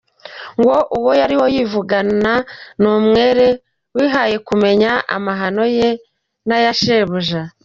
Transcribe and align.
Ngo 0.59 0.75
uwo 0.97 1.11
yariho 1.19 1.45
yivugana 1.55 2.33
ni 2.79 2.87
umwera 2.95 3.45
wihaye 3.95 4.35
kumenya 4.47 4.91
amahano 5.15 5.63
ye 5.77 5.89
n’aya 6.47 6.73
shebuja? 6.81 7.41